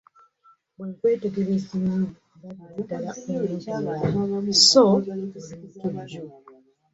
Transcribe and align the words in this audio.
Bwe 0.75 0.85
nkwetegereza 0.91 1.69
ennyo 1.79 1.97
ndabira 2.37 2.77
ddala 2.83 3.11
omuntumulamu 3.27 4.51
so 4.69 4.81
oli 4.95 5.11
mutujju. 5.19 6.23